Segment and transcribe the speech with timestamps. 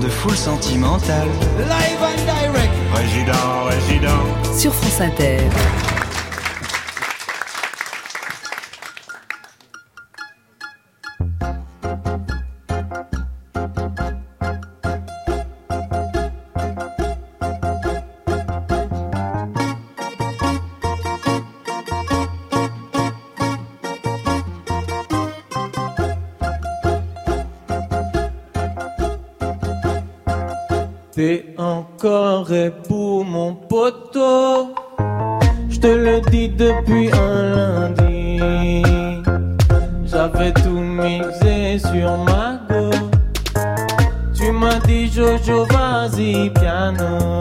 [0.00, 1.28] de foule sentimentale.
[1.58, 2.72] Live and direct.
[2.94, 4.58] Résident, résident.
[4.58, 5.38] Sur France Inter.
[31.14, 32.50] T'es encore
[32.88, 34.74] pour mon poteau.
[35.70, 38.82] Je te le dis depuis un lundi.
[40.04, 42.90] J'avais tout misé sur ma go.
[44.34, 47.38] Tu m'as dit Jojo, vas-y, piano.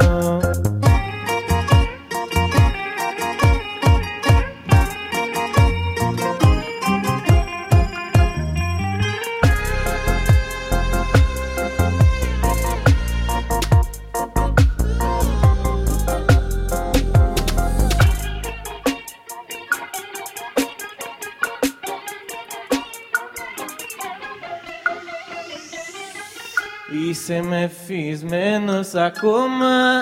[26.93, 30.01] Είσαι μεθυσμένος ακόμα.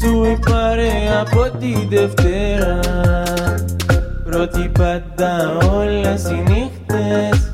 [0.00, 2.78] Σου είπα ρε από τη Δευτέρα.
[4.24, 7.52] Πρώτη πάντα όλες οι νύχτες.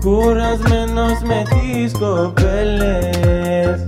[0.00, 3.84] Κουρασμένος με τις κοπέλες.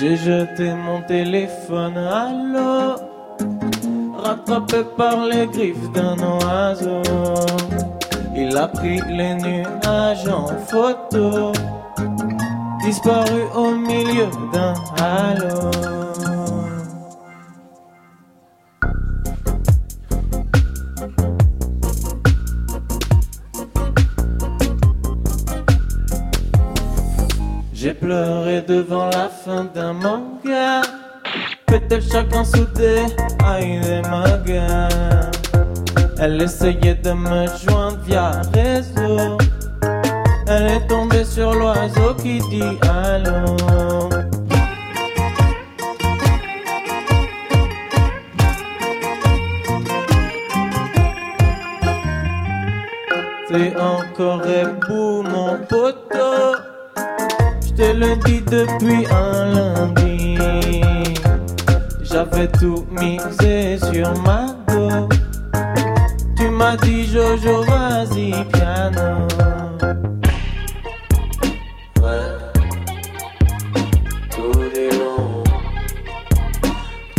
[0.00, 3.17] J'ai jeté mon téléphone à l'eau.
[4.28, 7.02] Rattrapé par les griffes d'un oiseau.
[8.36, 11.52] Il a pris les nuages en photo,
[12.84, 15.70] disparu au milieu d'un halo.
[27.72, 30.82] J'ai pleuré devant la fin d'un manga.
[31.88, 33.06] Peut-être chacun soudé
[33.42, 35.30] à une magas.
[36.20, 39.38] Elle essayait de me joindre via réseau.
[40.46, 43.56] Elle est tombée sur l'oiseau qui dit allô.
[53.50, 54.42] C'est encore
[54.86, 56.54] pour mon poteau.
[57.64, 60.08] Je te le dis depuis un lundi.
[62.18, 65.08] J'avais tout misé sur ma go.
[66.36, 69.28] Tu m'as dit Jojo, vas-y, piano.
[74.32, 75.44] Tout du long.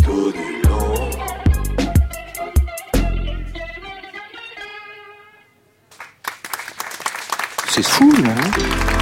[0.04, 1.10] Tout du long.
[7.68, 8.99] C'est fou, hein